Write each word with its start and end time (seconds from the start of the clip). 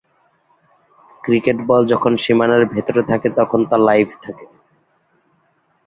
Cricket 1.23 1.57
ball 1.67 1.81
যখন 1.85 2.11
সীমানার 2.17 2.63
ভিতরে 2.65 3.01
থাকে 3.03 3.27
তখন 3.39 3.59
তা 3.69 3.77
লাইভ 3.87 4.07
থাকে। 4.21 4.45